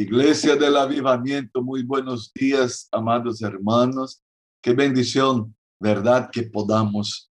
[0.00, 4.22] Iglesia del Avivamiento, muy buenos días, amados hermanos.
[4.62, 6.30] Qué bendición, ¿verdad?
[6.30, 7.32] Que podamos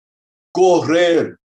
[0.53, 1.39] correr,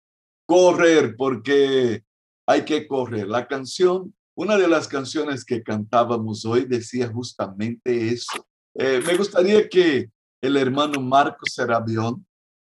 [0.48, 2.04] correr, porque
[2.48, 3.28] hay que correr.
[3.28, 8.48] La canción, una de las canciones que cantábamos hoy decía justamente eso.
[8.74, 10.10] Eh, me gustaría que
[10.42, 12.26] el hermano Marcos Serabión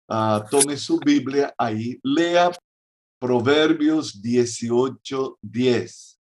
[0.10, 2.52] uh, tome su Biblia ahí, lea
[3.20, 6.13] Proverbios 18, 10.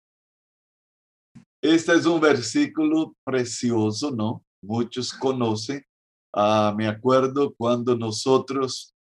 [1.62, 4.44] Este es un versículo precioso, ¿no?
[4.64, 5.86] Muchos conocen.
[6.34, 8.96] Uh, me acuerdo cuando nosotros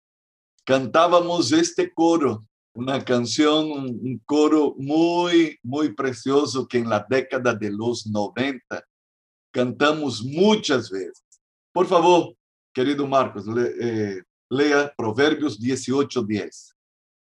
[0.65, 2.45] cantábamos este coro,
[2.75, 8.83] una canción, un coro muy, muy precioso que en la década de los 90
[9.53, 11.23] cantamos muchas veces.
[11.71, 12.35] Por favor,
[12.73, 13.45] querido Marcos,
[13.79, 16.75] eh, lea Proverbios 18:10.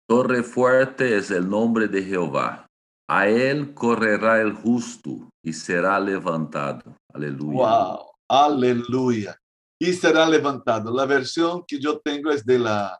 [0.07, 2.66] Torre fuerte es el nombre de Jehová.
[3.09, 6.95] A él correrá el justo y será levantado.
[7.13, 7.57] Aleluya.
[7.57, 9.39] Wow, aleluya.
[9.79, 10.91] Y será levantado.
[10.93, 12.99] La versión que yo tengo es de la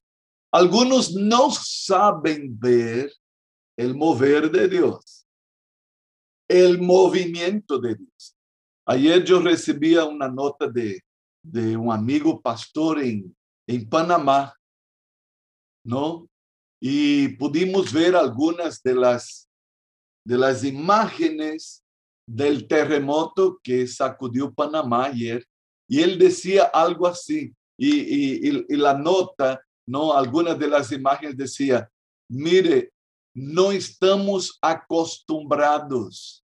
[0.52, 3.12] Algunos no saben ver
[3.78, 5.28] el mover de Dios,
[6.48, 8.36] el movimiento de Dios.
[8.86, 11.02] Ayer yo recibía una nota de
[11.44, 13.36] de un amigo pastor en,
[13.68, 14.56] en Panamá,
[15.86, 16.28] ¿no?
[16.82, 19.50] Y pudimos ver algunas de las,
[20.26, 21.84] de las imágenes
[22.26, 25.46] del terremoto que sacudió Panamá ayer.
[25.88, 27.54] Y él decía algo así,
[27.90, 30.14] y, la nota, ¿no?
[30.14, 31.90] Algunas de las imágenes decía,
[32.30, 32.92] mire,
[33.36, 36.44] no estamos acostumbrados.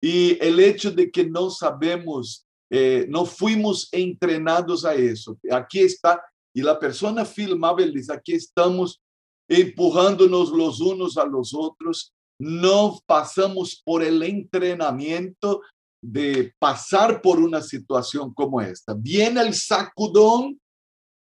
[0.00, 5.38] Y el hecho de que no sabemos eh, no fuimos entrenados a eso.
[5.50, 6.22] Aquí está,
[6.54, 9.00] y la persona filmaba, él dice, aquí estamos
[9.48, 15.62] empujándonos los unos a los otros, no pasamos por el entrenamiento
[16.00, 18.94] de pasar por una situación como esta.
[18.94, 20.60] Viene el sacudón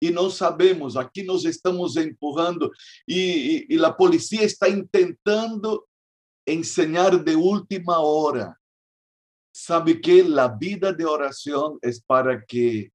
[0.01, 2.71] y no sabemos, aquí nos estamos empujando
[3.07, 5.87] y, la policía está intentando
[6.45, 8.57] enseñar de última hora
[9.57, 12.93] sabe que la vida de oración es para que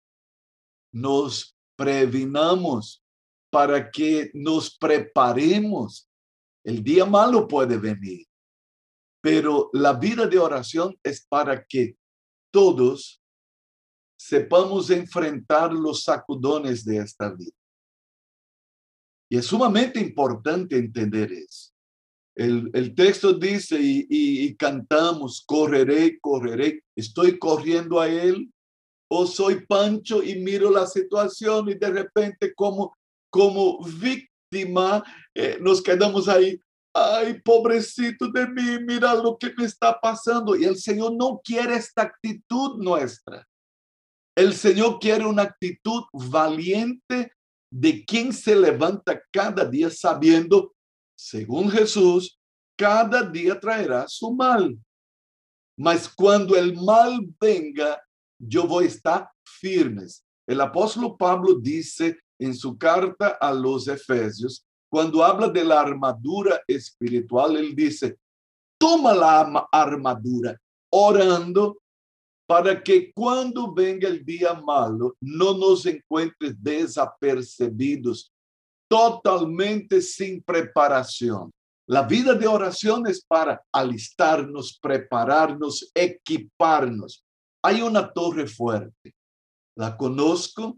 [0.93, 3.03] nos previnamos,
[3.51, 6.07] para que nos preparemos.
[6.63, 8.27] El día malo puede venir,
[9.21, 11.97] pero la vida de oración es para que
[12.53, 13.21] todos
[14.19, 17.57] sepamos enfrentar los sacudones de esta vida.
[19.31, 21.71] Y es sumamente importante entender eso.
[22.35, 28.51] El, texto dice y, cantamos, correré, correré, estoy corriendo a él,
[29.11, 32.97] o soy Pancho y miro la situación y de repente como,
[33.31, 36.61] como víctima eh, nos quedamos ahí,
[36.95, 40.57] ay, pobrecito de mí, mira lo que me está pasando.
[40.57, 43.47] Y el Señor no quiere esta actitud nuestra.
[44.37, 47.33] El Señor quiere una actitud valiente
[47.73, 50.75] de quien se levanta cada día sabiendo
[51.21, 52.41] según Jesús,
[52.79, 54.79] cada día traerá su mal.
[55.79, 58.03] Mas cuando el mal venga,
[58.39, 60.25] yo voy a estar firmes.
[60.49, 66.61] El apóstol Pablo dice en su carta a los Efesios, cuando habla de la armadura
[66.67, 68.19] espiritual, él dice,
[68.79, 70.59] toma la armadura
[70.91, 71.79] orando
[72.47, 78.33] para que cuando venga el día malo no nos encuentres desapercibidos
[78.91, 81.53] totalmente sin preparación.
[81.87, 87.25] La vida de oración es para alistarnos, prepararnos, equiparnos.
[87.63, 89.15] Hay una torre fuerte.
[89.77, 90.77] La conozco.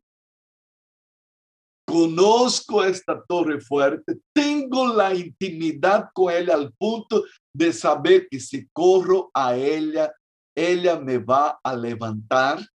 [1.92, 4.18] Conozco esta torre fuerte.
[4.34, 7.22] Tengo la intimidad con ella al punto
[7.54, 10.10] de saber que si corro a ella,
[10.56, 12.66] ella me va a levantar.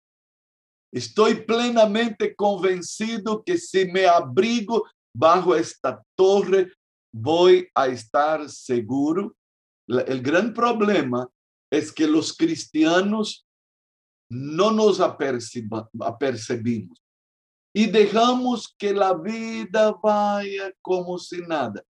[0.92, 4.84] Estoy plenamente convencido que si me abrigo
[5.16, 6.74] bajo esta torre,
[7.10, 9.34] voy a estar seguro.
[9.88, 11.26] El gran problema
[11.72, 13.46] es que los cristianos
[14.30, 17.05] no nos apercebimos
[17.78, 21.84] y dejamos que la vida vaya como si nada.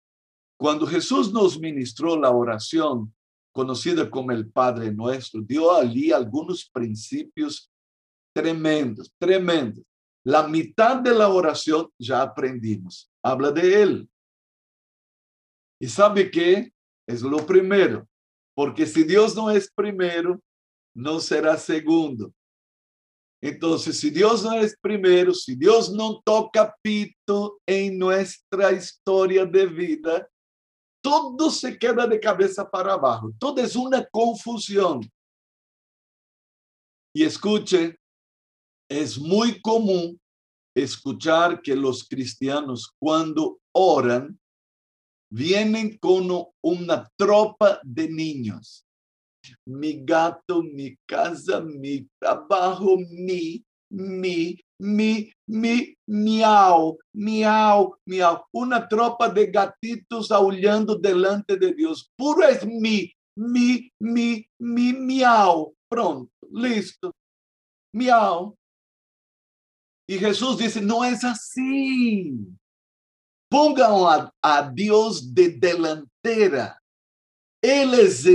[0.57, 3.13] Cuando Jesús nos ministró la oración,
[3.51, 7.69] conocida como el Padre Nuestro, dio allí algunos principios
[8.33, 9.83] tremendos, tremendos.
[10.23, 13.11] La mitad de la oración ya aprendimos.
[13.21, 14.09] Habla de Él.
[15.81, 16.71] Y sabe que
[17.05, 18.07] es lo primero,
[18.55, 20.39] porque si Dios no es primero,
[20.95, 22.33] no será segundo.
[23.45, 29.65] Entonces, si Dios no es primero, si Dios no toca pito en nuestra historia de
[29.65, 30.29] vida,
[31.03, 35.01] todo se queda de cabeza para abajo, todo es una confusión.
[37.13, 37.99] Y escuche,
[38.89, 40.17] es muy común
[40.73, 44.39] escuchar que los cristianos cuando oran
[45.29, 46.29] vienen con
[46.61, 48.85] una tropa de niños.
[49.65, 58.43] Mi gato, mi casa, mi trabajo, mi, mi, mi, mi, miau, miau, miau.
[58.51, 62.09] Una tropa de gatitos aullando delante de Dios.
[62.17, 65.73] Puro es mi, mi, mi, mi, miau.
[65.89, 67.11] Pronto, listo.
[67.93, 68.55] Miau.
[70.07, 72.37] Y Jesús dice, no es así.
[73.49, 76.79] Pongan a, Dios de delantera.
[77.61, 78.25] Él es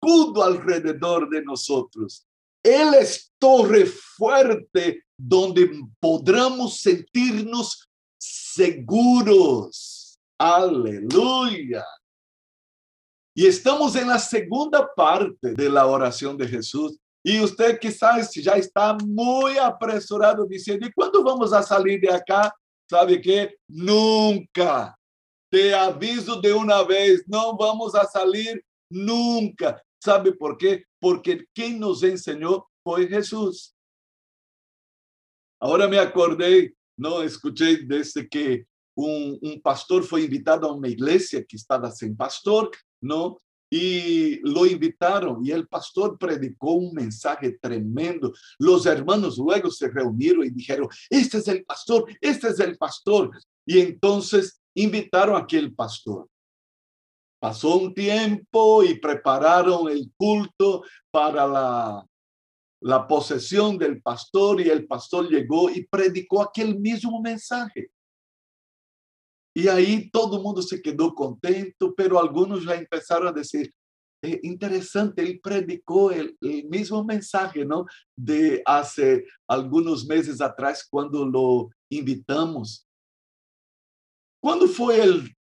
[0.00, 2.26] escudo alrededor de nosotros.
[2.62, 7.88] Él es torre fuerte donde podamos sentirnos
[8.18, 10.18] seguros.
[10.38, 11.84] Aleluya.
[13.34, 16.98] Y estamos en la segunda parte de la oración de Jesús.
[17.22, 22.54] Y usted quizás ya está muy apresurado diciendo, ¿y cuándo vamos a salir de acá?
[22.88, 23.56] ¿Sabe qué?
[23.68, 24.96] Nunca.
[25.50, 29.82] Te aviso de una vez, no vamos a salir nunca.
[30.00, 30.84] ¿Sabe por qué?
[30.98, 33.74] Porque quien nos enseñó fue Jesús.
[35.60, 38.66] Ahora me acordé, no escuché desde que
[38.96, 42.70] un, un pastor fue invitado a una iglesia que estaba sin pastor,
[43.00, 43.38] ¿no?
[43.70, 48.32] y lo invitaron y el pastor predicó un mensaje tremendo.
[48.58, 53.30] Los hermanos luego se reunieron y dijeron, este es el pastor, este es el pastor.
[53.64, 56.28] Y entonces invitaron a aquel pastor.
[57.40, 62.06] Pasó un tiempo y prepararon el culto para la,
[62.82, 67.90] la posesión del pastor y el pastor llegó y predicó aquel mismo mensaje.
[69.54, 73.72] Y ahí todo el mundo se quedó contento, pero algunos ya empezaron a decir,
[74.22, 77.86] eh, interesante, él predicó el, el, mismo mensaje, ¿no?
[78.14, 82.86] De hace algunos meses atrás cuando lo invitamos.
[84.42, 85.34] Cuando fue el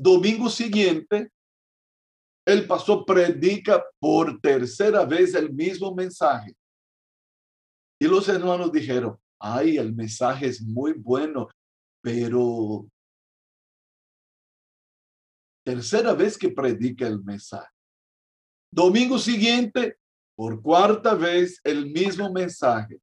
[0.00, 1.30] domingo siguiente,
[2.46, 6.54] el pastor predica por tercera vez el mismo mensaje.
[8.00, 11.48] Y los hermanos dijeron, ay, el mensaje es muy bueno,
[12.00, 12.88] pero
[15.66, 17.68] tercera vez que predica el mensaje.
[18.72, 19.98] Domingo siguiente,
[20.36, 23.00] por cuarta vez, el mismo mensaje.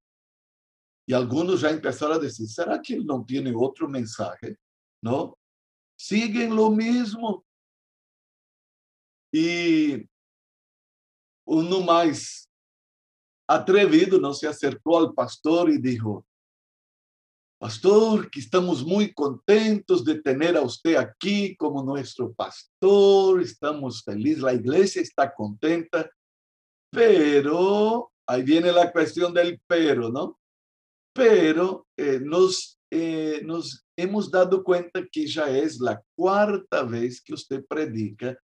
[1.07, 4.57] Y algunos ya empezaron a decir, ¿será que él no tiene otro mensaje?
[5.03, 5.37] ¿No?
[5.97, 7.45] Siguen lo mismo.
[9.31, 10.07] Y
[11.45, 12.49] uno más
[13.47, 16.25] atrevido no se acercó al pastor y dijo,
[17.57, 24.43] Pastor, que estamos muy contentos de tener a usted aquí como nuestro pastor, estamos felices,
[24.43, 26.09] la iglesia está contenta,
[26.91, 30.37] pero ahí viene la cuestión del pero, ¿no?
[31.13, 37.33] Pero eh, nos, eh, nos hemos dado cuenta que ya es la cuarta vez que
[37.33, 38.39] usted predica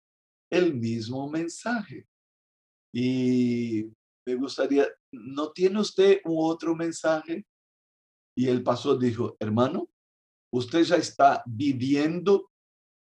[0.49, 2.07] el mismo mensaje.
[2.95, 3.91] Y
[4.25, 7.45] me gustaría, ¿no tiene usted un otro mensaje?
[8.37, 9.89] Y el pastor dijo, hermano,
[10.55, 12.49] usted ya está viviendo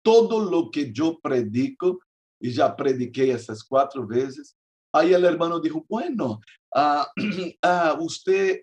[0.06, 2.02] todo lo que yo predico
[2.40, 4.56] y ya prediqué esas cuatro veces.
[4.94, 6.42] Ahí el hermano dijo, bueno,
[6.76, 7.08] ah,
[7.64, 8.60] ah, usted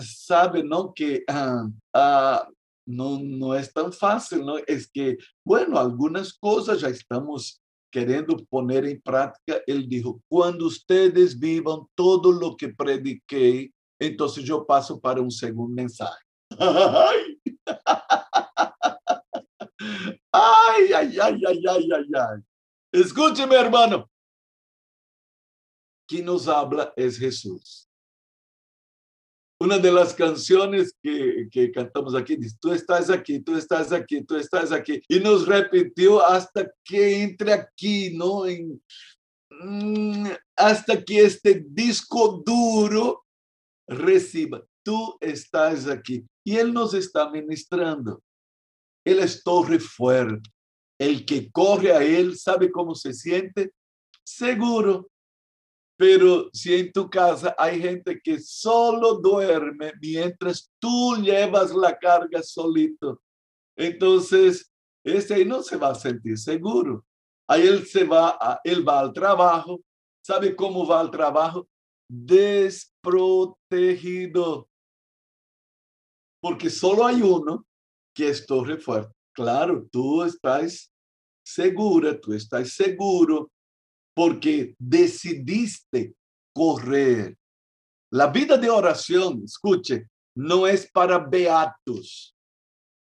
[0.00, 0.92] sabe, ¿no?
[0.92, 2.48] Que ah,
[2.86, 4.58] no, no es tan fácil, ¿no?
[4.66, 11.34] Es que, bueno, algunas cosas ya estamos querendo poner em prática, ele dijo: quando ustedes
[11.34, 13.70] vivam todo lo que prediquei,
[14.00, 16.22] então eu passo para um segundo mensagem.
[20.30, 22.40] Ai, ai, ai, ai, ai, ai, ai.
[22.92, 24.08] Escute, meu irmão.
[26.08, 27.86] Quem nos habla é Jesus.
[29.60, 34.36] Uma das canções que, que cantamos aqui diz: Tu estás aqui, tu estás aqui, tu
[34.36, 35.02] estás aqui.
[35.10, 38.48] E nos repetiu hasta que entre aqui, não?
[38.48, 38.80] Em,
[40.56, 43.20] hasta que este disco duro
[43.88, 44.66] reciba.
[44.84, 46.24] Tu estás aqui.
[46.46, 48.22] E Ele nos está ministrando.
[49.04, 50.48] Ele é torre fuerte.
[51.00, 53.72] El que corre a Él, ¿sabe cómo se siente?
[54.24, 55.10] Seguro.
[55.98, 62.40] Pero si en tu casa hay gente que solo duerme mientras tú llevas la carga
[62.40, 63.20] solito,
[63.76, 64.70] entonces
[65.04, 67.04] ese no se va a sentir seguro.
[67.48, 69.80] Ahí él se va, él va al trabajo.
[70.24, 71.68] ¿Sabe cómo va al trabajo?
[72.08, 74.68] Desprotegido.
[76.40, 77.66] Porque solo hay uno
[78.14, 78.78] que es torre.
[79.32, 80.92] Claro, tú estás
[81.44, 83.50] segura, tú estás seguro
[84.18, 86.12] porque decidiste
[86.52, 87.38] correr.
[88.10, 92.34] La vida de oración, escuche, no es para beatos,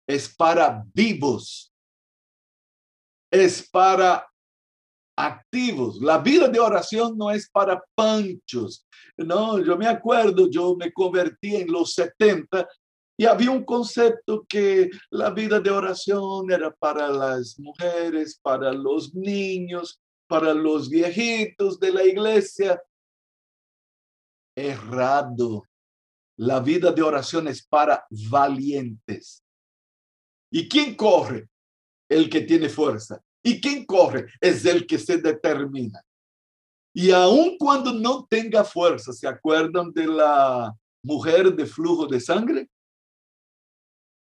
[0.07, 1.73] es para vivos,
[3.31, 4.29] es para
[5.17, 5.99] activos.
[6.03, 8.87] La vida de oración no es para panchos.
[9.17, 12.69] No, yo me acuerdo, yo me convertí en los 70
[13.17, 19.15] y había un concepto que la vida de oración era para las mujeres, para los
[19.15, 22.81] niños, para los viejitos de la iglesia.
[24.57, 25.65] Errado.
[26.37, 29.43] La vida de oración es para valientes.
[30.53, 31.49] ¿Y quién corre?
[32.09, 33.21] El que tiene fuerza.
[33.43, 34.27] ¿Y quién corre?
[34.41, 36.01] Es el que se determina.
[36.95, 42.69] Y aun cuando no tenga fuerza, ¿se acuerdan de la mujer de flujo de sangre?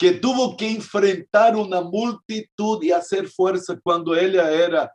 [0.02, 4.92] que tuvo que enfrentar una multitud y hacer fuerza cuando ella era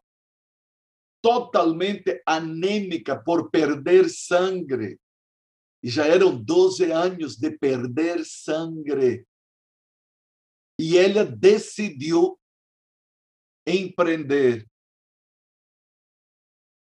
[1.22, 5.00] totalmente anémica por perder sangre.
[5.82, 9.26] Y ya eran 12 años de perder sangre.
[10.80, 12.40] Y ella decidió
[13.66, 14.68] emprender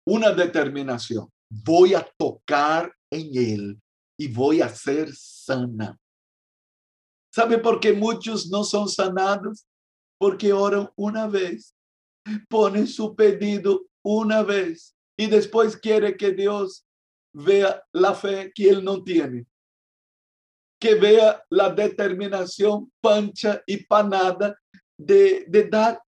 [0.07, 1.31] una determinación.
[1.51, 3.81] Voy a tocar en él
[4.19, 5.99] y voy a ser sana.
[7.33, 9.67] ¿Sabe por qué muchos no son sanados?
[10.19, 11.75] Porque oran una vez,
[12.49, 16.87] ponen su pedido una vez y después quiere que Dios
[17.33, 19.47] vea la fe que él no tiene.
[20.81, 24.57] Que vea la determinación pancha y panada
[24.97, 26.01] de, dar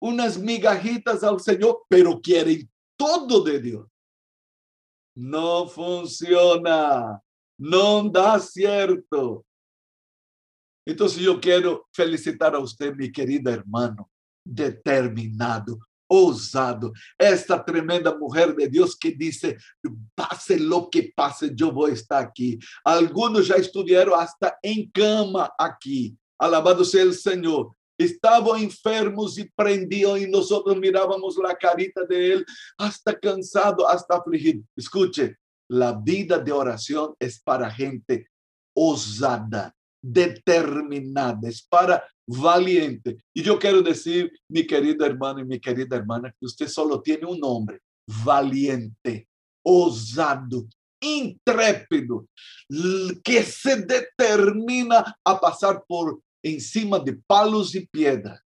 [0.00, 3.86] unas migajitas al Señor, pero quieren todo de Dios.
[5.14, 7.22] No funciona.
[7.58, 9.44] no da cierto.
[10.86, 14.10] Entonces yo quiero felicitar a usted, mi querida hermano,
[14.42, 19.56] determinado, ousado, esta tremenda mujer de Dios que dice,
[20.14, 22.58] pase lo que pase, yo voy a estar aquí.
[22.82, 26.16] Algunos ya estuvieron hasta en cama aquí.
[26.38, 27.70] Alabado sea el Señor.
[27.98, 32.46] Estaban enfermos y prendían y nosotros mirábamos la carita de él
[32.78, 34.62] hasta cansado, hasta afligido.
[34.76, 35.36] Escuche,
[35.68, 38.28] la vida de oración es para gente
[38.74, 43.16] osada, determinada, es para valiente.
[43.34, 47.26] Y yo quiero decir, mi querido hermano y mi querida hermana, que usted solo tiene
[47.26, 47.80] un nombre,
[48.24, 49.28] valiente,
[49.62, 50.66] osado,
[51.00, 52.26] intrépido,
[53.22, 58.40] que se determina a pasar por encima de palos y piedras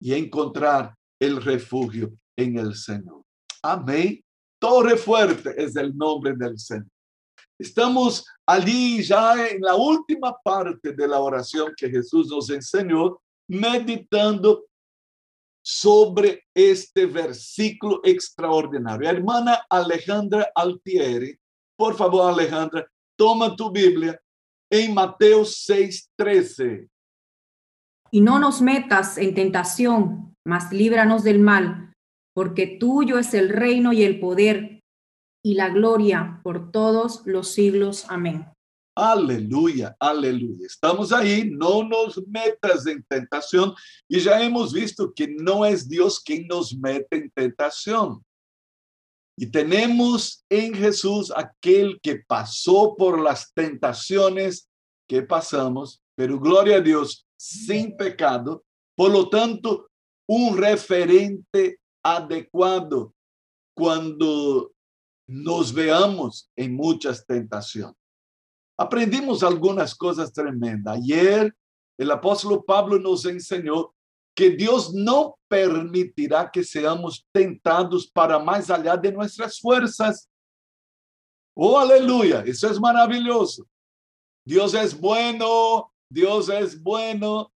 [0.00, 3.22] y encontrar el refugio en el Señor.
[3.62, 4.22] Amén.
[4.58, 6.88] Torre Fuerte es el nombre del Señor.
[7.60, 14.64] Estamos allí ya en la última parte de la oración que Jesús nos enseñó, meditando
[15.62, 19.10] sobre este versículo extraordinario.
[19.10, 21.38] Hermana Alejandra Altieri,
[21.76, 24.18] por favor, Alejandra, toma tu Biblia
[24.70, 26.88] en Mateo 6:13.
[28.10, 31.90] Y no nos metas en tentación, mas líbranos del mal
[32.34, 34.79] porque tuyo es el reino y el poder
[35.42, 38.04] y la gloria por todos los siglos.
[38.08, 38.46] Amén.
[38.94, 40.66] Aleluya, aleluya.
[40.66, 43.74] Estamos ahí, no nos metas en tentación
[44.08, 48.22] y ya hemos visto que no es Dios quien nos mete en tentación.
[49.38, 54.68] Y tenemos en Jesús aquel que pasó por las tentaciones
[55.08, 58.64] que pasamos, pero gloria a Dios, sin pecado.
[58.94, 59.88] Por lo tanto,
[60.28, 63.14] un referente adecuado
[63.74, 64.72] cuando
[65.30, 67.94] nos veamos en muchas tentaciones.
[68.76, 70.96] Aprendimos algunas cosas tremendas.
[70.96, 71.54] Ayer
[71.96, 73.94] el apóstolo Pablo nos enseñó
[74.34, 80.28] que Dios no permitirá que seamos tentados para más allá de nuestras fuerzas.
[81.54, 83.68] Oh, aleluya, eso es maravilloso.
[84.44, 87.52] Dios es bueno, Dios es bueno.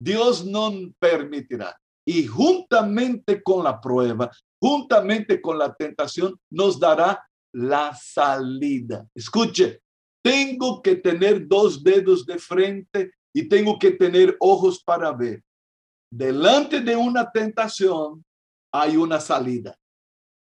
[0.00, 1.80] Dios no permitirá.
[2.04, 4.28] Y juntamente con la prueba,
[4.64, 9.06] juntamente con la tentación, nos dará la salida.
[9.14, 9.82] Escuche,
[10.22, 15.42] tengo que tener dos dedos de frente y tengo que tener ojos para ver.
[16.10, 18.24] Delante de una tentación
[18.72, 19.76] hay una salida.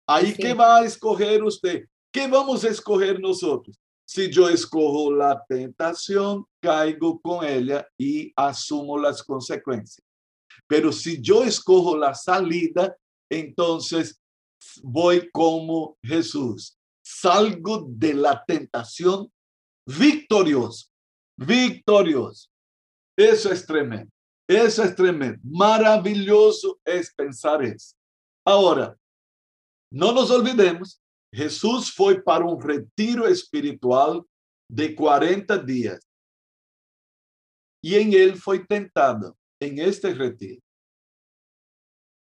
[0.06, 1.85] Ahí que va a escoger usted.
[2.12, 3.76] ¿Qué vamos a escoger nosotros?
[4.06, 10.06] Si yo escojo la tentación, caigo con ella y asumo las consecuencias.
[10.68, 12.97] Pero si yo escojo la salida,
[13.38, 14.21] entonces
[14.83, 16.79] voy como Jesús.
[17.05, 19.31] Salgo de la tentación
[19.87, 20.88] victorioso,
[21.37, 22.49] victorioso.
[23.17, 24.11] Eso es tremendo.
[24.49, 25.38] Eso es tremendo.
[25.45, 27.95] Maravilloso es pensar eso.
[28.47, 28.97] Ahora,
[29.91, 31.00] no nos olvidemos,
[31.33, 34.23] Jesús fue para un retiro espiritual
[34.69, 36.00] de 40 días.
[37.83, 40.63] Y en él fue tentado, en este retiro.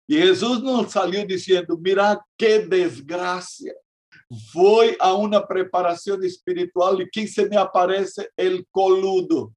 [0.07, 3.73] Y Jesús no salió diciendo, mira qué desgracia.
[4.53, 8.29] Voy a una preparación espiritual y ¿quién se me aparece?
[8.37, 9.53] El coludo.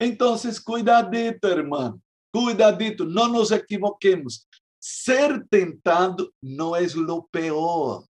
[0.00, 2.00] Entonces, cuidadito, hermano,
[2.32, 4.48] cuidadito, no nos equivoquemos.
[4.80, 8.04] Ser tentado no es lo peor.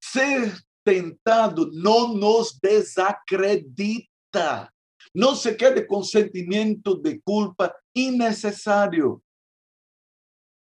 [0.00, 4.72] Ser tentado no nos desacredita.
[5.12, 9.22] No se quede con sentimiento de culpa innecesario.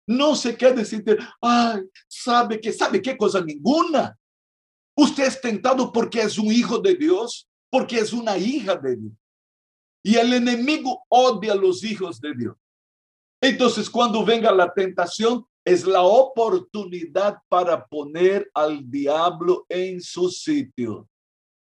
[0.07, 1.03] No se quede sin
[1.41, 4.17] ay, sabe que, sabe qué cosa ninguna.
[4.95, 9.13] Usted es tentado porque es un hijo de Dios, porque es una hija de Dios.
[10.03, 12.55] Y el enemigo odia a los hijos de Dios.
[13.41, 21.07] Entonces, cuando venga la tentación, es la oportunidad para poner al diablo en su sitio,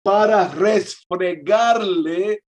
[0.04, 2.44] para resfregarle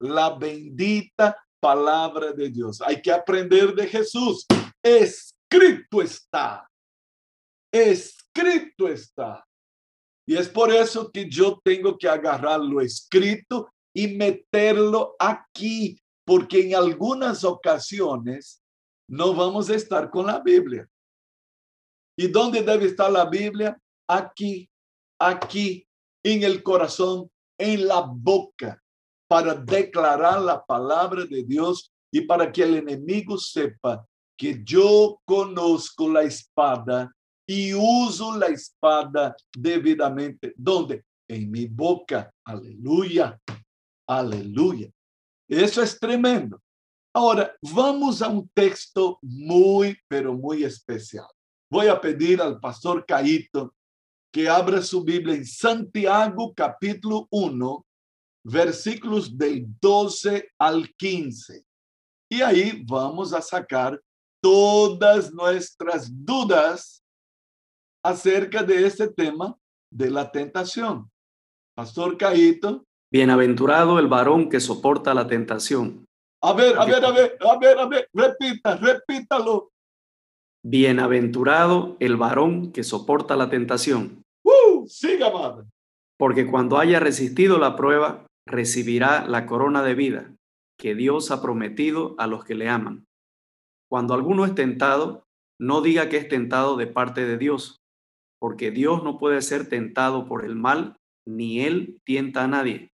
[0.00, 2.80] la bendita palabra de Dios.
[2.80, 4.46] Hay que aprender de Jesús.
[4.82, 6.68] Escrito está.
[7.72, 9.46] Escrito está.
[10.26, 16.60] Y es por eso que yo tengo que agarrar lo escrito y meterlo aquí, porque
[16.60, 18.62] en algunas ocasiones
[19.08, 20.88] no vamos a estar con la Biblia.
[22.16, 23.76] ¿Y dónde debe estar la Biblia?
[24.08, 24.70] Aquí,
[25.18, 25.86] aquí,
[26.22, 28.79] en el corazón, en la boca,
[29.30, 34.04] para declarar la palabra de Dios y para que el enemigo sepa
[34.36, 37.14] que yo conozco la espada
[37.46, 40.52] y uso la espada debidamente.
[40.56, 41.04] ¿Dónde?
[41.28, 42.34] En mi boca.
[42.44, 43.38] Aleluya.
[44.08, 44.90] Aleluya.
[45.48, 46.60] Eso es tremendo.
[47.14, 51.28] Ahora, vamos a un texto muy, pero muy especial.
[51.70, 53.76] Voy a pedir al pastor Caíto
[54.32, 57.86] que abra su Biblia en Santiago capítulo 1,
[58.44, 61.64] versículos del 12 al 15.
[62.30, 64.00] Y ahí vamos a sacar
[64.42, 67.02] todas nuestras dudas
[68.04, 69.56] acerca de este tema
[69.92, 71.10] de la tentación.
[71.76, 72.84] Pastor Caíto.
[73.12, 76.06] Bienaventurado el varón que soporta la tentación.
[76.42, 79.70] A ver, a ver, a ver, a ver, a ver, repita, repítalo.
[80.62, 84.22] Bienaventurado el varón que soporta la tentación.
[84.44, 84.86] ¡Uh!
[84.86, 85.66] Siga, madre.
[86.18, 90.34] Porque cuando haya resistido la prueba, recibirá la corona de vida
[90.78, 93.06] que Dios ha prometido a los que le aman.
[93.90, 95.24] Cuando alguno es tentado,
[95.60, 97.80] no diga que es tentado de parte de Dios,
[98.40, 102.90] porque Dios no puede ser tentado por el mal, ni él tienta a nadie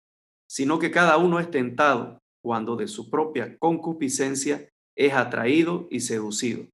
[0.50, 6.66] sino que cada uno es tentado cuando de su propia concupiscencia es atraído y seducido.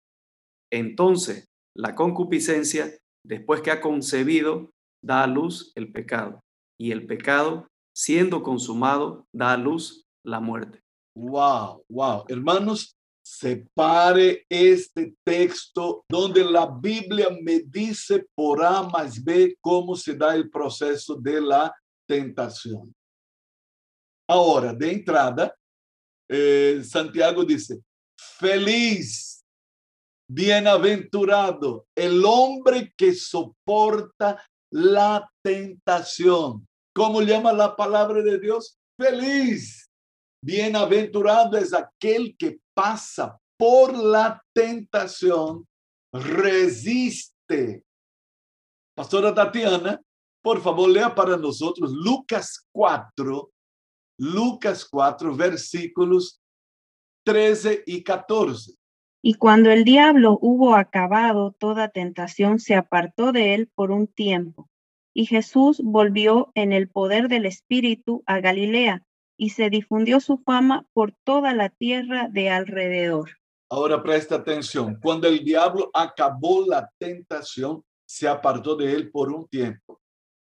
[0.72, 1.44] Entonces,
[1.76, 4.70] la concupiscencia, después que ha concebido,
[5.04, 6.40] da a luz el pecado,
[6.80, 10.82] y el pecado, siendo consumado, da a luz la muerte.
[11.16, 12.24] Wow, wow.
[12.28, 20.14] Hermanos, separe este texto donde la Biblia me dice por A más B cómo se
[20.14, 21.74] da el proceso de la
[22.06, 22.94] tentación.
[24.28, 25.56] Ahora, de entrada,
[26.28, 27.80] eh, Santiago dice,
[28.18, 29.42] feliz,
[30.28, 36.66] bienaventurado el hombre que soporta la tentación.
[36.96, 38.78] ¿Cómo llama la palabra de Dios?
[38.98, 39.87] Feliz,
[40.42, 45.68] Bienaventurado es aquel que pasa por la tentación,
[46.11, 47.85] resiste.
[48.96, 50.00] Pastora Tatiana,
[50.42, 53.50] por favor, lea para nosotros Lucas 4,
[54.18, 56.40] Lucas 4, versículos
[57.26, 58.72] 13 y 14.
[59.20, 64.70] Y cuando el diablo hubo acabado toda tentación, se apartó de él por un tiempo.
[65.18, 69.02] Y Jesús volvió en el poder del Espíritu a Galilea,
[69.38, 73.31] y se difundió su fama por toda la tierra de alrededor.
[73.70, 74.98] Ahora presta atención.
[75.00, 80.02] Cuando el diablo acabó la tentación, se apartó de él por un tiempo.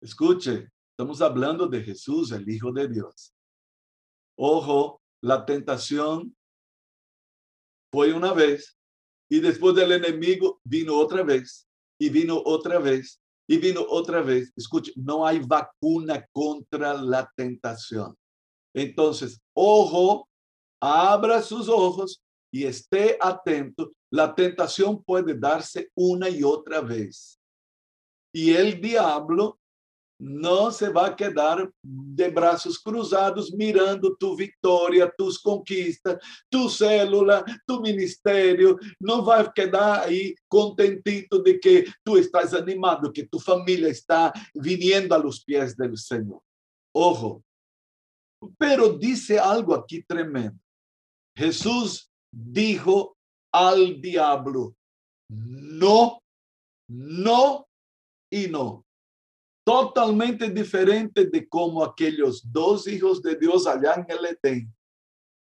[0.02, 3.36] Escuche, estamos hablando de Jesús, el Hijo de Dios.
[4.40, 6.36] Ojo, la tentación
[7.92, 8.76] fue una vez
[9.30, 11.68] y después del enemigo vino otra vez
[12.00, 14.52] y vino otra vez y vino otra vez.
[14.56, 18.16] Escuche, no hay vacuna contra la tentación.
[18.74, 20.28] Entonces, ojo,
[20.80, 23.92] abra sus ojos y esté atento.
[24.12, 27.40] La tentación puede darse una y otra vez.
[28.34, 29.60] Y el diablo
[30.20, 36.18] no se va a quedar de brazos cruzados mirando tu victoria, tus conquistas,
[36.50, 38.78] tu célula, tu ministerio.
[39.00, 44.34] No va a quedar ahí contentito de que tú estás animado, que tu familia está
[44.54, 46.42] viniendo a los pies del Señor.
[46.96, 47.44] Ojo,
[48.58, 50.60] pero dice algo aquí tremendo.
[51.36, 53.16] Jesús dijo
[53.54, 54.76] al diablo,
[55.30, 56.20] no,
[56.90, 57.68] no
[58.32, 58.87] y no
[59.68, 64.74] totalmente diferente de como aquellos dos hijos de Dios allá en el Edén.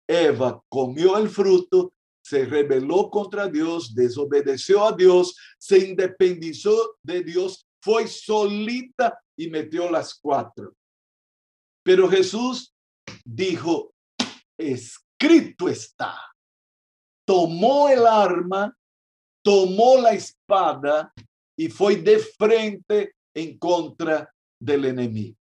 [0.08, 1.92] Eva comió el fruto,
[2.24, 9.90] se rebeló contra Dios, desobedeció a Dios, se independizó de Dios, fue solita y metió
[9.90, 10.74] las cuatro.
[11.84, 12.74] Pero Jesús
[13.22, 13.92] dijo,
[14.56, 16.18] escrito está.
[17.26, 18.74] Tomó el arma,
[19.44, 21.12] tomó la espada
[21.54, 25.36] y fue de frente en contra del enemigo.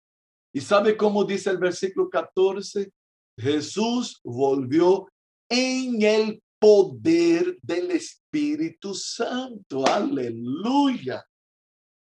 [0.54, 2.90] ¿Y sabe cómo dice el versículo 14?
[3.38, 5.06] Jesús volvió
[5.48, 9.86] en el poder del Espíritu Santo.
[9.86, 11.24] Aleluya.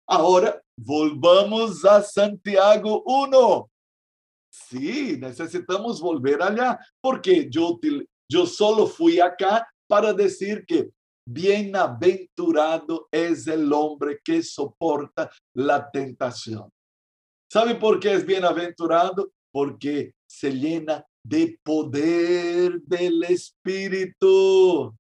[0.08, 3.70] Ahora volvamos a Santiago 1.
[4.52, 7.80] Sí, necesitamos volver allá, porque yo,
[8.30, 10.90] yo solo fui acá para decir que
[11.28, 16.70] Bienaventurado es el hombre que soporta la tentación.
[17.52, 19.32] ¿Sabe por qué es bienaventurado?
[19.52, 24.96] Porque se llena de poder del Espíritu.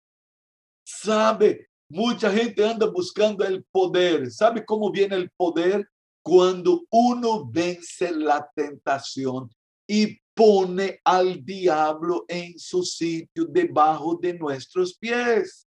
[0.84, 1.68] ¿Sabe?
[1.90, 4.32] Mucha gente anda buscando el poder.
[4.32, 5.88] ¿Sabe cómo viene el poder?
[6.24, 9.52] Cuando uno vence la tentación
[9.88, 15.68] y pone al diablo en su sitio debajo de nuestros pies.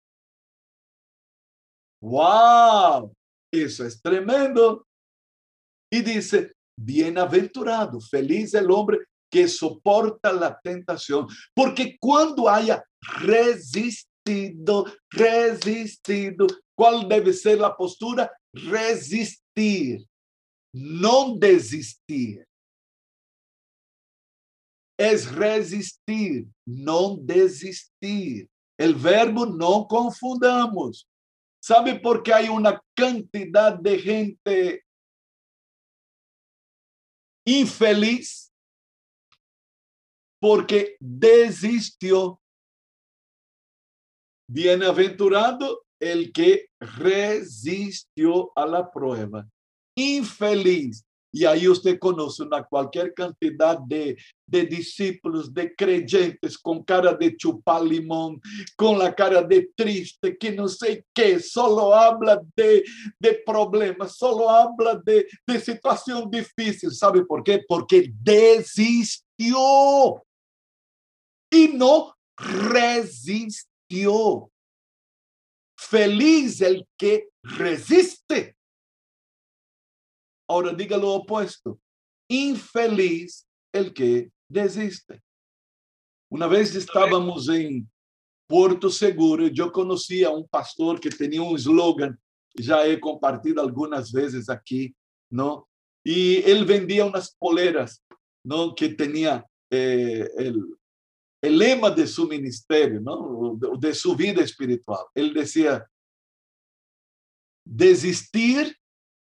[2.00, 3.12] ¡Wow!
[3.52, 4.86] Eso es tremendo.
[5.90, 8.98] Y dice, bienaventurado, feliz el hombre
[9.30, 12.82] que soporta la tentación, porque cuando haya
[13.20, 18.30] resistido, resistido, ¿cuál debe ser la postura?
[18.52, 20.06] Resistir,
[20.72, 22.46] no desistir.
[24.98, 28.48] Es resistir, no desistir.
[28.76, 31.06] El verbo no confundamos.
[31.68, 34.86] ¿Sabe por qué hay una cantidad de gente
[37.46, 38.50] infeliz?
[40.40, 42.40] Porque desistió.
[44.50, 49.46] Bienaventurado el que resistió a la prueba.
[49.94, 51.04] Infeliz
[51.38, 57.36] y ahí usted conoce una cualquier cantidad de, de discípulos, de creyentes con cara de
[57.36, 58.40] chupar limón,
[58.74, 62.82] con la cara de triste, que no sé qué, solo habla de,
[63.20, 65.80] de problemas, solo habla de, de
[66.28, 66.90] difícil.
[66.90, 67.64] ¿Sabe por qué?
[67.68, 69.56] Porque desistió
[71.52, 73.70] y no resistió.
[75.76, 78.57] Feliz el que resiste
[80.48, 81.78] Ahora diga lo opuesto.
[82.28, 85.22] Infeliz el que desiste.
[86.30, 87.88] Una vez estábamos en
[88.48, 92.18] Puerto Seguro yo conocí a un pastor que tenía un eslogan,
[92.54, 94.94] ya he compartido algunas veces aquí,
[95.30, 95.68] ¿no?
[96.02, 98.02] Y él vendía unas poleras,
[98.42, 98.74] ¿no?
[98.74, 100.64] Que tenía eh, el,
[101.42, 103.58] el lema de su ministerio, ¿no?
[103.78, 105.04] De su vida espiritual.
[105.14, 105.86] Él decía,
[107.66, 108.74] desistir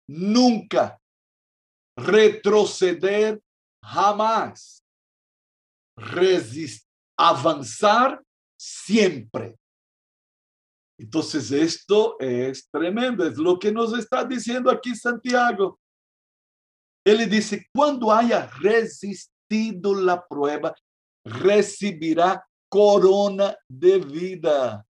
[0.07, 0.99] nunca,
[1.97, 3.41] retroceder
[3.83, 4.83] jamás.
[5.97, 6.85] resist
[7.17, 8.21] avanzar
[8.59, 9.57] siempre.
[10.97, 15.79] Entonces esto es tremendo, es lo que nos está diciendo aquí Santiago.
[17.05, 20.73] Ele dice, cuando haya resistido la prueba,
[21.23, 24.85] recibirá corona de vida.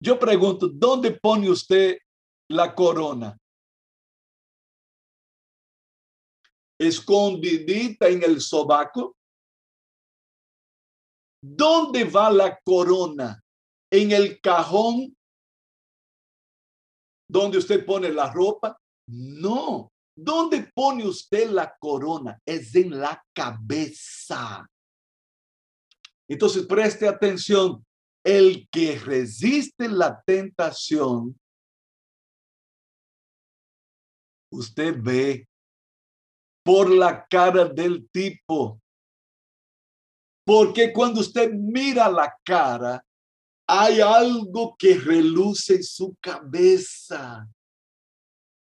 [0.00, 1.96] Yo pregunto, ¿dónde pone usted
[2.48, 3.36] la corona?
[6.78, 9.16] Escondidita en el sobaco.
[11.42, 13.40] ¿Dónde va la corona?
[13.90, 15.16] ¿En el cajón
[17.28, 18.76] donde usted pone la ropa?
[19.08, 19.90] No.
[20.18, 22.40] ¿Dónde pone usted la corona?
[22.46, 24.66] Es en la cabeza.
[26.28, 27.84] Entonces, preste atención.
[28.24, 31.38] El que resiste la tentación,
[34.50, 35.46] usted ve
[36.66, 38.82] por la cara del tipo.
[40.44, 43.06] Porque cuando usted mira la cara,
[43.68, 47.48] hay algo que reluce en su cabeza.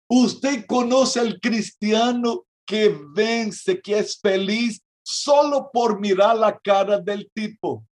[0.09, 7.29] Usted conoce al cristiano que vence, que es feliz solo por mirar la cara del
[7.33, 7.85] tipo.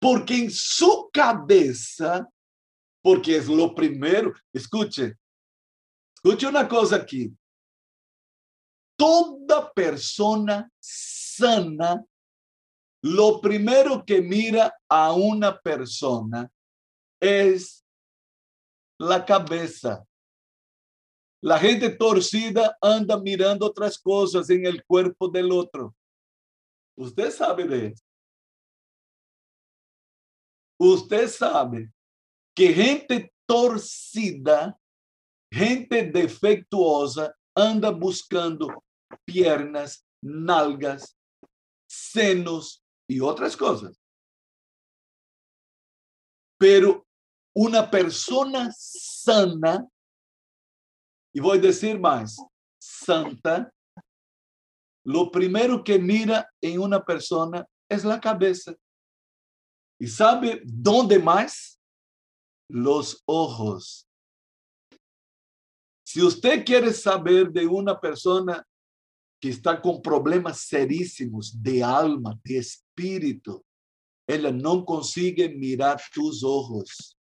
[0.00, 2.26] Porque en su cabeza,
[3.02, 5.18] porque es lo primero, escuche,
[6.16, 7.36] escuche una cosa aquí.
[9.02, 12.04] Toda persona sana,
[13.02, 16.48] lo primero que mira a una persona
[17.20, 17.84] es
[19.00, 20.06] la cabeza.
[21.42, 25.96] La gente torcida anda mirando otras cosas en el cuerpo del otro.
[26.96, 28.04] Usted sabe de eso.
[30.78, 31.92] Usted sabe
[32.54, 34.78] que gente torcida,
[35.50, 38.68] gente defectuosa, anda buscando
[39.24, 41.16] piernas, nalgas,
[41.88, 44.00] senos y otras cosas.
[46.58, 47.06] Pero
[47.54, 49.86] una persona sana
[51.32, 52.36] y voy a decir más,
[52.78, 53.72] santa,
[55.04, 58.74] lo primero que mira en una persona es la cabeza.
[59.98, 61.80] ¿Y sabe dónde más?
[62.68, 64.06] Los ojos.
[66.06, 68.64] Si usted quiere saber de una persona
[69.42, 73.60] que está con problemas serísimos de alma, de espíritu,
[74.24, 77.18] ella no consigue mirar tus ojos.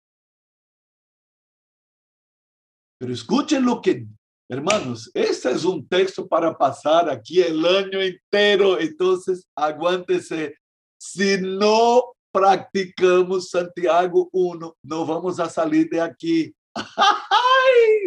[2.99, 4.05] Pero escuchen lo que,
[4.51, 10.57] hermanos, este es un texto para pasar aquí el año entero, entonces aguántese.
[11.01, 12.03] Si no
[12.33, 16.53] practicamos Santiago 1, no vamos a salir de aquí.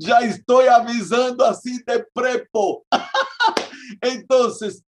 [0.00, 2.86] Ya estoy avisando así de prepo.
[4.00, 4.82] Entonces,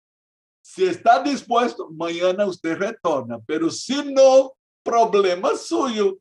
[0.63, 6.19] si está dispuesto, mañana usted retorna, pero si no, problema suyo.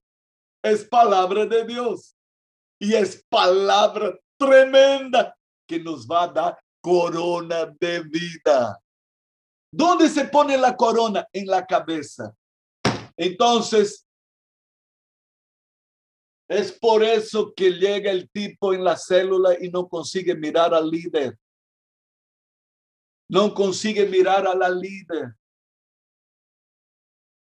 [0.63, 2.15] Es palabra de Dios
[2.79, 5.35] y es palabra tremenda
[5.67, 8.81] que nos va a dar corona de vida.
[9.69, 11.27] ¿Dónde se pone la corona?
[11.33, 12.33] En la cabeza.
[13.17, 14.06] Entonces,
[16.47, 20.89] es por eso que llega el tipo en la célula y no consigue mirar al
[20.89, 21.37] líder.
[23.29, 25.35] No consigue mirar a la líder.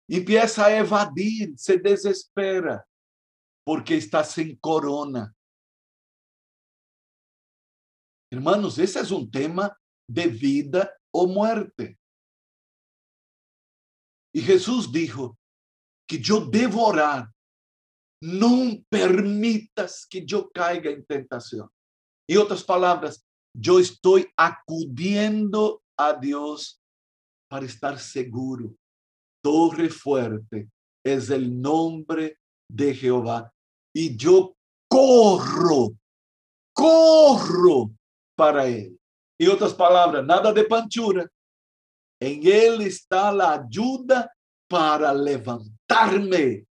[0.09, 2.87] Empieza a evadir, se desespera
[3.65, 5.35] porque está sin corona.
[8.31, 11.99] Hermanos, ese es un tema de vida o muerte.
[14.33, 15.39] Y Jesús dijo
[16.09, 17.34] que yo debo orar,
[18.25, 21.69] no permitas que yo caiga en tentación.
[22.27, 23.23] Y otras palabras,
[23.55, 26.81] yo estoy acudiendo a Dios
[27.51, 28.75] para estar seguro.
[29.43, 30.71] Torre fuerte
[31.05, 33.53] es el nombre de Jehová
[33.95, 34.57] y yo
[34.89, 35.95] corro,
[36.73, 37.91] corro
[38.35, 38.99] para Él.
[39.39, 41.29] Y otras palabras, nada de panchura.
[42.19, 44.33] En Él está la ayuda
[44.67, 46.65] para levantarme.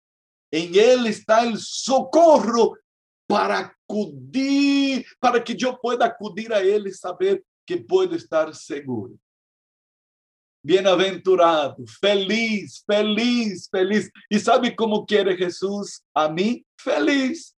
[0.52, 2.78] En Él está el socorro
[3.26, 9.14] para acudir, para que yo pueda acudir a Él y saber que puedo estar seguro.
[10.64, 14.12] Bienaventurado, feliz, feliz, feliz.
[14.30, 16.64] E sabe como quer Jesus a mim?
[16.78, 17.56] Feliz.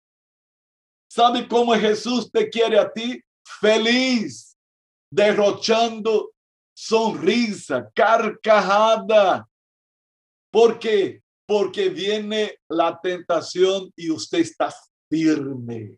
[1.10, 3.22] Sabe como Jesus te quer a ti?
[3.60, 4.56] Feliz,
[5.12, 6.32] derrochando
[6.76, 9.48] sonrisa, carcajada.
[10.52, 11.23] ¿Por quê?
[11.46, 14.74] Porque viene la tentación y usted está
[15.10, 15.98] firme.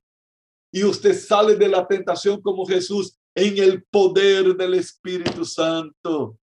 [0.71, 6.37] Y usted sale de la tentación como Jesús en el poder del Espíritu Santo.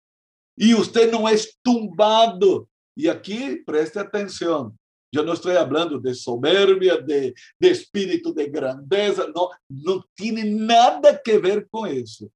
[0.55, 2.67] Y usted no es tumbado.
[2.95, 4.77] Y aquí, preste atención,
[5.13, 11.19] yo no estoy hablando de soberbia, de, de espíritu de grandeza, no, no tiene nada
[11.21, 12.31] que ver con eso.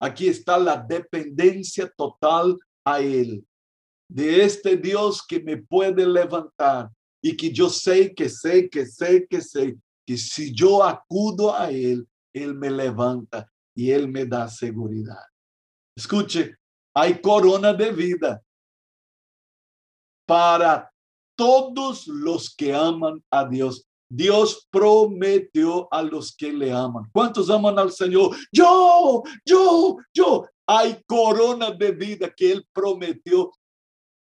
[0.00, 3.44] Aquí está la dependencia total a Él,
[4.12, 6.90] de este Dios que me puede levantar
[7.22, 11.70] y que yo sé, que sé, que sé, que sé, que si yo acudo a
[11.70, 15.24] Él, Él me levanta y Él me da seguridad.
[15.96, 16.56] Escuche,
[16.94, 18.42] hay corona de vida
[20.26, 20.92] para
[21.34, 23.86] todos los que aman a Dios.
[24.10, 27.04] Dios prometió a los que le aman.
[27.12, 28.36] ¿Cuántos aman al Señor?
[28.52, 30.46] Yo, yo, yo.
[30.66, 33.50] Hay corona de vida que Él prometió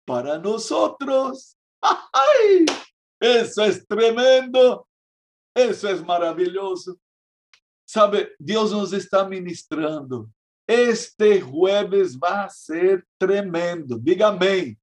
[0.09, 1.55] para nosotros.
[1.83, 2.65] ¡Ay!
[3.21, 4.89] Eso es tremendo.
[5.55, 6.99] Eso es maravilloso.
[7.87, 10.31] Sabe, Dios nos está ministrando.
[10.67, 13.99] Este jueves va a ser tremendo.
[13.99, 14.77] Diga amém.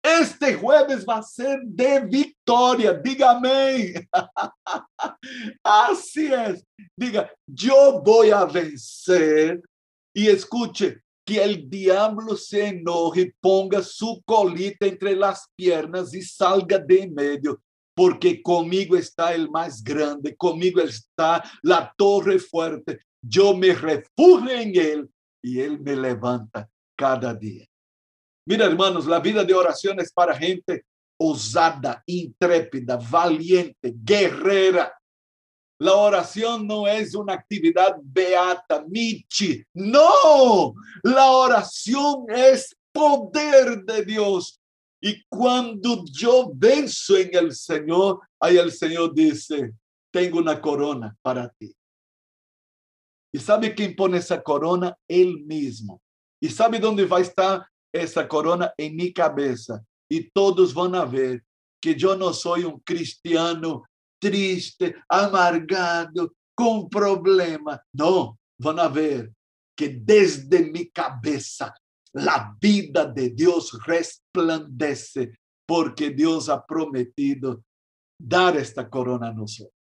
[0.00, 2.92] Este jueves va a ser de victoria.
[2.92, 3.94] Diga amém.
[5.64, 6.64] Así es.
[6.96, 9.60] Diga, yo voy a vencer.
[10.14, 16.78] Y escuche, que el diablo se enoje, ponga su colita entre las piernas y salga
[16.78, 17.60] de medio
[17.94, 23.00] porque conmigo está el más grande, conmigo está la torre fuerte.
[23.20, 25.10] Yo me refugio en Él
[25.42, 27.66] y Él me levanta cada día.
[28.46, 30.84] Mira, hermanos, la vida de oración es para gente
[31.20, 34.97] osada, intrépida, valiente, guerrera.
[35.80, 39.64] La oración no es una actividad beata, michi.
[39.74, 44.60] No, la oración es poder de Dios.
[45.00, 49.72] Y cuando yo venzo en el Señor, ahí el Señor dice,
[50.10, 51.72] tengo una corona para ti.
[53.32, 54.96] ¿Y sabe quién pone esa corona?
[55.06, 56.00] Él mismo.
[56.40, 58.72] ¿Y sabe dónde va a estar esa corona?
[58.76, 59.84] En mi cabeza.
[60.10, 61.44] Y todos van a ver
[61.80, 63.84] que yo no soy un cristiano
[64.18, 67.80] triste, amargado, con problema.
[67.92, 69.32] No, van a ver
[69.76, 71.72] que desde mi cabeza
[72.12, 77.62] la vida de Dios resplandece porque Dios ha prometido
[78.18, 79.77] dar esta corona a nosotros.